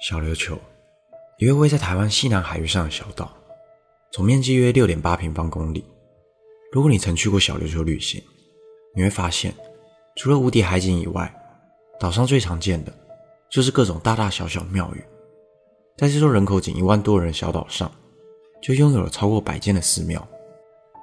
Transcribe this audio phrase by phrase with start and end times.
[0.00, 0.56] 小琉球，
[1.38, 3.36] 一个位在台湾西南海域上的小岛，
[4.12, 5.84] 总面积约六点八平方公里。
[6.70, 8.22] 如果你曾去过小琉球旅行，
[8.94, 9.52] 你会发现，
[10.14, 11.34] 除了无敌海景以外，
[11.98, 12.92] 岛上最常见的
[13.50, 15.02] 就是各种大大小小庙宇。
[15.96, 17.90] 在这座人口仅一万多人的小岛上，
[18.62, 20.24] 就拥有了超过百间的寺庙，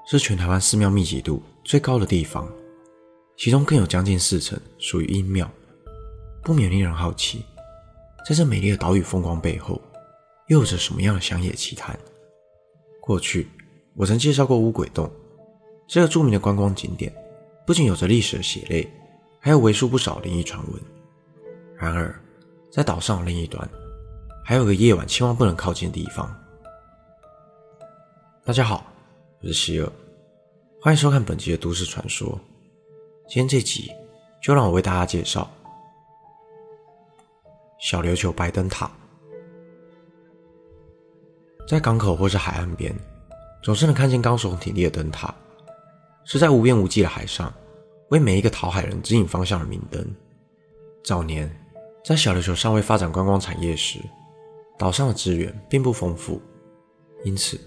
[0.09, 2.49] 是全台湾寺庙密集度最高的地方。
[3.35, 5.51] 其中更有将近四成属于阴庙，
[6.41, 7.43] 不免令人好奇。
[8.27, 9.79] 在这美丽的岛屿风光背后，
[10.47, 11.95] 又有着什么样的乡野奇谈？
[12.99, 13.47] 过去
[13.93, 15.07] 我曾介绍过乌鬼洞，
[15.87, 17.13] 这个著名的观光景点，
[17.67, 18.91] 不仅有着历史的血泪，
[19.39, 20.81] 还有为数不少灵异传闻。
[21.77, 22.19] 然而，
[22.71, 23.69] 在岛上的另一端，
[24.43, 26.35] 还有个夜晚千万不能靠近的地方。
[28.43, 28.91] 大家好，
[29.39, 29.91] 我是希尔，
[30.81, 32.39] 欢迎收看本集的都市传说。
[33.27, 33.91] 今天这集，
[34.41, 35.47] 就让我为大家介绍。
[37.77, 38.89] 小琉球白灯塔，
[41.67, 42.95] 在港口或是海岸边，
[43.61, 45.33] 总是能看见高耸挺立的灯塔，
[46.23, 47.53] 是在无边无际的海上，
[48.09, 50.03] 为每一个讨海人指引方向的明灯。
[51.03, 51.53] 早年，
[52.03, 53.99] 在小琉球尚未发展观光产业时，
[54.79, 56.41] 岛上的资源并不丰富，
[57.25, 57.59] 因此，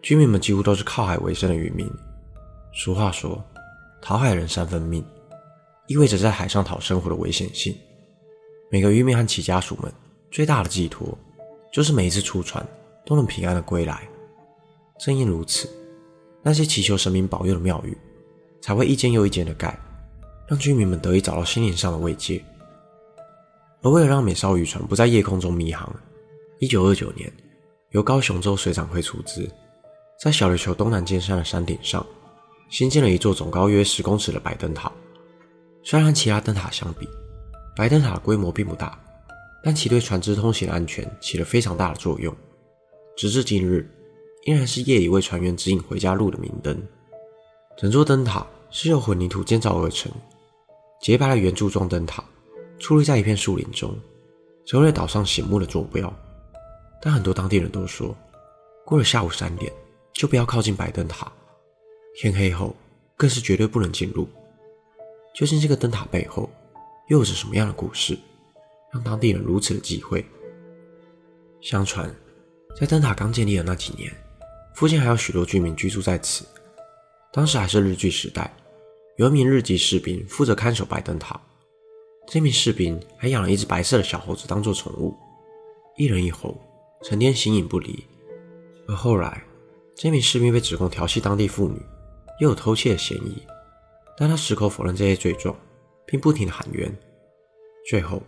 [0.00, 1.88] 居民们几乎都是靠海为生的渔民。
[2.72, 3.44] 俗话说，
[4.00, 5.04] 讨海人三分命，
[5.86, 7.76] 意味着在海上讨生活的危险性。
[8.72, 9.92] 每个渔民和其家属们
[10.30, 11.06] 最大的寄托，
[11.70, 12.66] 就是每一次出船
[13.04, 14.08] 都能平安的归来。
[14.98, 15.68] 正因如此，
[16.40, 17.94] 那些祈求神明保佑的庙宇，
[18.62, 19.78] 才会一间又一间的盖，
[20.48, 22.42] 让居民们得以找到心灵上的慰藉。
[23.82, 25.94] 而为了让美少渔船不在夜空中迷航，
[26.58, 27.30] 一九二九年，
[27.90, 29.46] 由高雄州水长会出资，
[30.18, 32.06] 在小琉球东南尖山的山顶上，
[32.70, 34.90] 新建了一座总高约十公尺的白灯塔。
[35.82, 37.06] 虽然和其他灯塔相比，
[37.74, 38.98] 白灯塔规模并不大，
[39.62, 42.34] 但其对船只通行的安全起了非常大的作用。
[43.16, 43.88] 直至今日，
[44.44, 46.80] 依然是夜里为船员指引回家路的明灯。
[47.76, 50.12] 整座灯塔是由混凝土建造而成，
[51.00, 52.22] 洁白的圆柱状灯塔
[52.78, 53.94] 矗立在一片树林中，
[54.66, 56.12] 成为岛上醒目的坐标。
[57.00, 58.14] 但很多当地人都说，
[58.84, 59.72] 过了下午三点
[60.12, 61.30] 就不要靠近白灯塔，
[62.16, 62.76] 天黑后
[63.16, 64.28] 更是绝对不能进入。
[65.34, 66.50] 究竟这个灯塔背后，
[67.12, 68.18] 又有着什么样的故事，
[68.90, 70.24] 让当地人如此的忌讳？
[71.60, 72.10] 相传，
[72.74, 74.10] 在灯塔刚建立的那几年，
[74.74, 76.42] 附近还有许多居民居住在此。
[77.30, 78.50] 当时还是日据时代，
[79.18, 81.38] 有一名日籍士兵负责看守白灯塔。
[82.28, 85.14] 这名士兵还养了一只白色的小猴子当做宠物，
[85.98, 86.58] 一人一猴，
[87.02, 88.02] 成天形影不离。
[88.88, 89.44] 而后来，
[89.94, 91.78] 这名士兵被指控调戏当地妇女，
[92.40, 93.42] 又有偷窃的嫌疑，
[94.16, 95.54] 但他矢口否认这些罪状。
[96.12, 96.94] 并不停地喊冤，
[97.88, 98.22] 最后，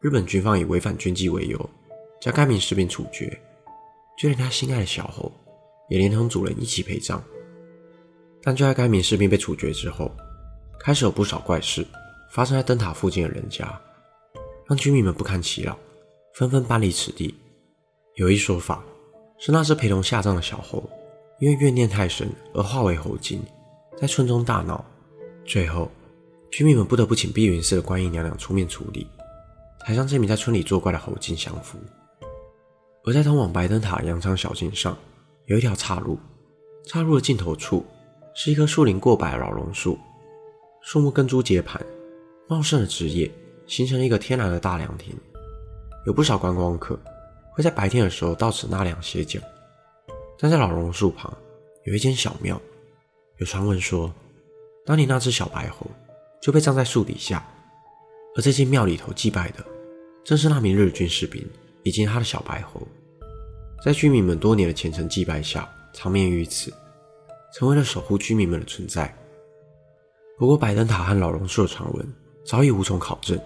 [0.00, 1.70] 日本军方以违反军纪为由，
[2.20, 3.40] 将该名士兵处决，
[4.18, 5.30] 就连他心爱的小猴，
[5.88, 7.22] 也连同主人一起陪葬。
[8.42, 10.10] 但就在该名士兵被处决之后，
[10.80, 11.86] 开始有不少怪事
[12.32, 13.80] 发生在灯塔附近的人家，
[14.66, 15.78] 让居民们不堪其扰，
[16.34, 17.32] 纷纷搬离此地。
[18.16, 18.82] 有一说法
[19.38, 20.82] 是，那只陪同下葬的小猴，
[21.38, 23.40] 因为怨念太深而化为猴精，
[23.96, 24.84] 在村中大闹，
[25.46, 25.88] 最后。
[26.50, 29.06] 居民们不得不请碧云寺的观音娘娘出面处理，
[29.86, 31.78] 才将这名在村里作怪的猴精降服。
[33.04, 34.96] 而在通往白灯塔的羊肠小径上，
[35.46, 36.18] 有一条岔路，
[36.86, 37.86] 岔路的尽头处
[38.34, 39.98] 是一棵树龄过百的老榕树，
[40.82, 41.80] 树木根株结盘，
[42.48, 43.30] 茂盛的枝叶
[43.66, 45.16] 形成了一个天然的大凉亭。
[46.06, 46.98] 有不少观光客
[47.52, 49.40] 会在白天的时候到此纳凉歇脚。
[50.38, 51.32] 但在老榕树旁
[51.84, 52.60] 有一间小庙，
[53.38, 54.12] 有传闻说，
[54.84, 55.86] 当年那只小白猴。
[56.40, 57.46] 就被葬在树底下，
[58.34, 59.64] 而这间庙里头祭拜的，
[60.24, 61.46] 正是那名日军士兵
[61.82, 62.80] 以及他的小白猴。
[63.84, 66.72] 在居民们多年的虔诚祭拜下，长眠于此，
[67.54, 69.14] 成为了守护居民们的存在。
[70.38, 72.14] 不过，白灯塔和老榕树的传闻
[72.46, 73.38] 早已无从考证，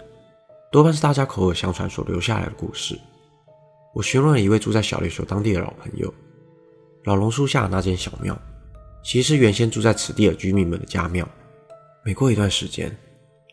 [0.71, 2.99] 多半是大家口耳相传所留下来的故事。
[3.93, 6.13] 我询问了一位住在小琉球当地的老朋友，
[7.05, 8.37] 老榕树下的那间小庙，
[9.03, 11.29] 其实原先住在此地的居民们的家庙。
[12.07, 12.95] 每过一段时间，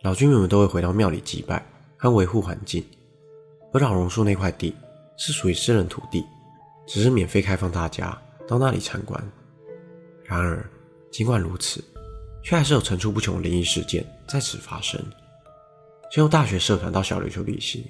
[0.02, 1.66] 老居民们都会回到庙里祭拜
[1.96, 2.84] 和维护环境。
[3.72, 4.76] 而老榕树那块地
[5.16, 6.22] 是属于私人土地，
[6.86, 9.32] 只是免费开放大家到那里参观。
[10.26, 10.70] 然而，
[11.10, 11.82] 尽管如此，
[12.44, 15.00] 却还是有层出不穷的灵异事件在此发生。
[16.12, 17.82] 先由大学社团到小琉球旅行，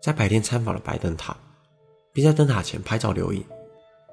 [0.00, 1.36] 在白天参访了白灯塔，
[2.12, 3.44] 并在灯塔前拍照留影。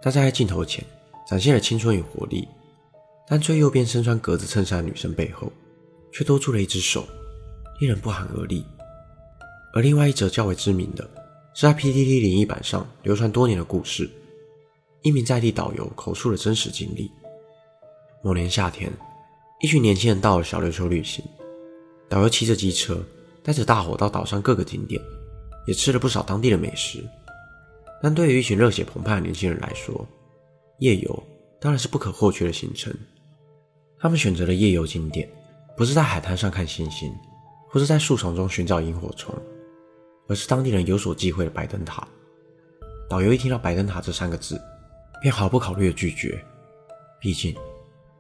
[0.01, 0.83] 大家在镜头前
[1.29, 2.47] 展现了青春与活力，
[3.27, 5.51] 但最右边身穿格子衬衫的女生背后，
[6.11, 7.07] 却多出了一只手，
[7.79, 8.65] 令人不寒而栗。
[9.73, 11.03] 而另外一则较为知名的，
[11.53, 14.09] 是在 PTT 灵异版上流传多年的故事，
[15.03, 17.11] 一名在地导游口述的真实经历。
[18.23, 18.91] 某年夏天，
[19.61, 21.23] 一群年轻人到了小琉球旅行，
[22.09, 22.99] 导游骑着机车，
[23.43, 25.01] 带着大伙到岛上各个景点，
[25.67, 27.03] 也吃了不少当地的美食。
[28.01, 30.07] 但对于一群热血澎湃的年轻人来说，
[30.79, 31.23] 夜游
[31.59, 32.93] 当然是不可或缺的行程。
[33.99, 35.27] 他们选择了夜游景点，
[35.77, 37.15] 不是在海滩上看星星，
[37.69, 39.31] 或是在树丛中寻找萤火虫，
[40.27, 42.05] 而是当地人有所忌讳的白灯塔。
[43.07, 44.59] 导游一听到“白灯塔”这三个字，
[45.21, 46.43] 便毫不考虑的拒绝。
[47.19, 47.55] 毕竟，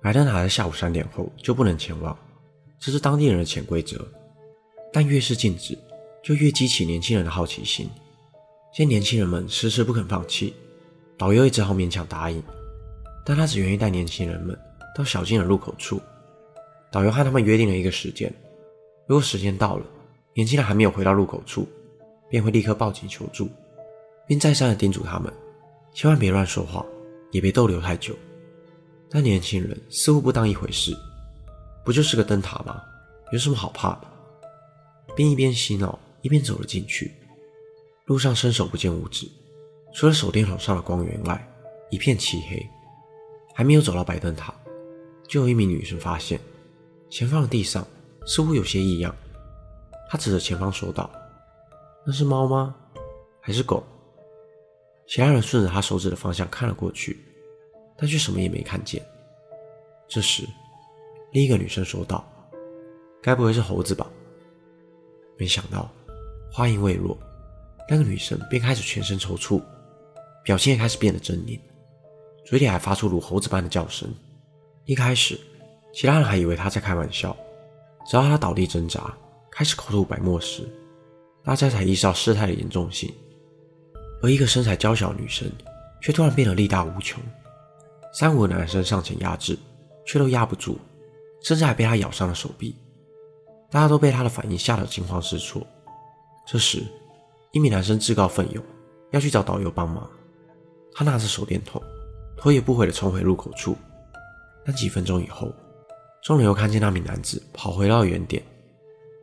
[0.03, 2.15] 白灯塔在下午三点后就不能前往，
[2.79, 4.07] 这是当地人的潜规则。
[4.93, 5.75] 但越是禁止，
[6.23, 7.89] 就越激起年轻人的好奇心。
[8.71, 10.53] 见年轻人们迟迟不肯放弃，
[11.17, 12.41] 导游也只好勉强答应。
[13.25, 14.55] 但他只愿意带年轻人们
[14.95, 15.99] 到小径的入口处。
[16.97, 18.33] 导游和他们约定了一个时间，
[19.05, 19.85] 如果时间到了，
[20.33, 21.67] 年轻人还没有回到入口处，
[22.27, 23.47] 便会立刻报警求助，
[24.25, 25.31] 并再三的叮嘱他们
[25.93, 26.83] 千万别乱说话，
[27.29, 28.15] 也别逗留太久。
[29.11, 30.91] 但年轻人似乎不当一回事，
[31.85, 32.81] 不就是个灯塔吗？
[33.31, 34.07] 有什么好怕的？
[35.15, 37.11] 并一边洗脑一边走了进去。
[38.05, 39.29] 路上伸手不见五指，
[39.93, 41.47] 除了手电筒上的光源外，
[41.91, 42.67] 一片漆黑。
[43.53, 44.51] 还没有走到白灯塔，
[45.27, 46.39] 就有一名女生发现
[47.09, 47.85] 前方的地上
[48.25, 49.15] 似乎有些异样。
[50.09, 51.09] 他指着前方说道
[52.05, 52.75] ：“那是猫吗？
[53.41, 53.83] 还是狗？”
[55.07, 57.17] 其他人顺着他手指的方向看了过去，
[57.97, 59.05] 但却什么也没看见。
[60.07, 60.43] 这时，
[61.31, 62.25] 另一个女生说道
[63.21, 64.09] ：“该不会是猴子吧？”
[65.37, 65.89] 没想到，
[66.51, 67.17] 话音未落。
[67.89, 69.63] 那个女生便开始全身抽搐，
[70.43, 71.59] 表情也开始变得狰狞，
[72.45, 74.13] 嘴里还发出如猴子般的叫声。
[74.85, 75.39] 一开始，
[75.97, 77.35] 其他人还以为他在开玩笑，
[78.05, 79.11] 直到他倒地挣扎，
[79.49, 80.61] 开始口吐白沫时，
[81.43, 83.11] 大家才意识到事态的严重性。
[84.21, 85.51] 而一个身材娇小的女生
[85.99, 87.19] 却突然变得力大无穷，
[88.13, 89.57] 三五个男生上前压制，
[90.05, 90.77] 却都压不住，
[91.41, 92.75] 甚至还被她咬伤了手臂。
[93.71, 95.65] 大家都被她的反应吓得惊慌失措。
[96.45, 96.83] 这时，
[97.53, 98.63] 一名男生自告奋勇
[99.09, 100.07] 要去找导游帮忙，
[100.93, 101.81] 他拿着手电筒，
[102.37, 103.75] 头也不回地冲回入口处。
[104.63, 105.51] 但几分钟以后，
[106.27, 108.43] 众人又看见那名男子跑回到原点。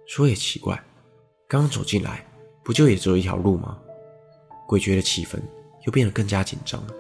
[0.06, 0.74] 说也奇怪，
[1.46, 2.26] 刚刚走进来
[2.64, 3.78] 不就也只有一条路吗？
[4.66, 5.38] 诡谲的气氛
[5.84, 6.94] 又变得更加紧张了。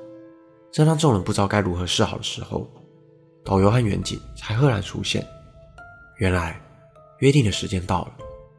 [0.70, 2.68] 正当众人不知道该如何是好的时候，
[3.42, 5.26] 导游和远景才赫然出现。
[6.18, 6.60] 原来
[7.20, 8.14] 约定的时间到了，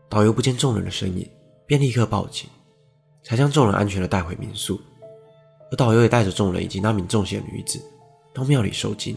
[0.09, 1.29] 导游不见众人的身影，
[1.67, 2.49] 便立刻报警。
[3.23, 4.81] 才将众人安全的带回民宿，
[5.71, 7.79] 而导游也带着众人以及那名中邪女子
[8.33, 9.15] 到庙里受惊，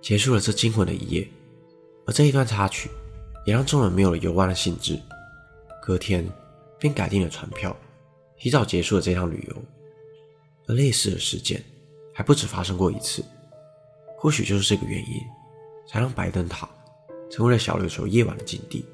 [0.00, 1.28] 结束了这惊魂的一夜。
[2.10, 2.90] 而这一段插曲
[3.46, 4.98] 也让众人没有了游玩的兴致，
[5.80, 6.28] 隔天
[6.76, 7.74] 便改订了船票，
[8.36, 9.56] 提早结束了这趟旅游。
[10.66, 11.64] 而类似的事件
[12.12, 13.24] 还不止发生过一次，
[14.18, 15.20] 或许就是这个原因，
[15.88, 16.68] 才让白灯塔
[17.30, 18.84] 成为了小琉球夜晚的禁地。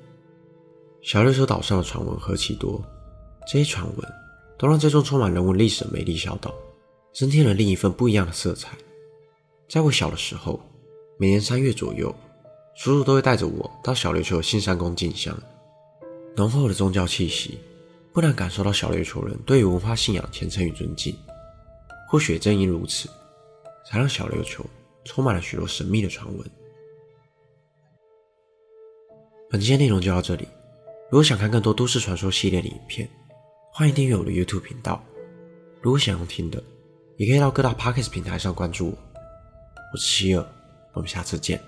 [1.00, 2.84] 小琉球岛上的传闻何其多，
[3.50, 4.12] 这些传闻。
[4.58, 6.50] 都让这座充满人文历史的美丽小岛
[7.12, 8.74] 增添了另一份不一样的色彩。
[9.68, 10.58] 在我小的时候，
[11.18, 12.14] 每年三月左右，
[12.76, 15.36] 叔叔都会带着我到小琉球的信山宫进香。
[16.36, 17.58] 浓厚的宗教气息，
[18.12, 21.16] 不难感受到小琉球人对于文化信仰虔诚与尊敬。
[22.06, 23.08] 或许正因如此，
[23.86, 24.64] 才让小琉球
[25.04, 26.50] 充满了许多神秘的传闻。
[29.48, 30.46] 本期的内容就到这里。
[31.10, 33.08] 如果想看更多都市传说系列的影片，
[33.72, 35.02] 欢迎订阅我的 YouTube 频道。
[35.80, 36.62] 如果想要听的，
[37.16, 38.98] 也可以到各大 Podcast 平台上关注我。
[39.92, 40.46] 我是希尔，
[40.92, 41.58] 我们下次见。